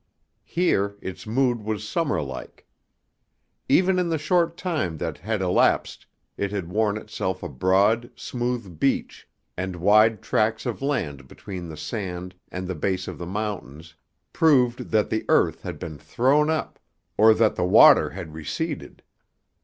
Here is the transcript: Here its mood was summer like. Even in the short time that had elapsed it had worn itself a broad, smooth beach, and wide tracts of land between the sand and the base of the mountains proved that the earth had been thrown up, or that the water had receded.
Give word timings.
Here 0.47 0.95
its 0.99 1.27
mood 1.27 1.61
was 1.61 1.87
summer 1.87 2.23
like. 2.23 2.65
Even 3.69 3.99
in 3.99 4.09
the 4.09 4.17
short 4.17 4.57
time 4.57 4.97
that 4.97 5.19
had 5.19 5.43
elapsed 5.43 6.07
it 6.37 6.49
had 6.49 6.69
worn 6.71 6.97
itself 6.97 7.43
a 7.43 7.47
broad, 7.47 8.09
smooth 8.15 8.79
beach, 8.79 9.27
and 9.55 9.75
wide 9.75 10.23
tracts 10.23 10.65
of 10.65 10.81
land 10.81 11.27
between 11.27 11.69
the 11.69 11.77
sand 11.77 12.33
and 12.51 12.67
the 12.67 12.73
base 12.73 13.07
of 13.07 13.19
the 13.19 13.27
mountains 13.27 13.93
proved 14.33 14.89
that 14.89 15.11
the 15.11 15.23
earth 15.29 15.61
had 15.61 15.77
been 15.77 15.99
thrown 15.99 16.49
up, 16.49 16.79
or 17.15 17.35
that 17.35 17.55
the 17.55 17.63
water 17.63 18.09
had 18.09 18.33
receded. 18.33 19.03